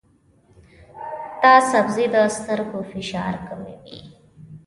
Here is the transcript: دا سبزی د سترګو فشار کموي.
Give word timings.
دا 1.43 1.53
سبزی 1.71 2.05
د 2.13 2.17
سترګو 2.37 2.79
فشار 2.91 3.33
کموي. 3.47 3.99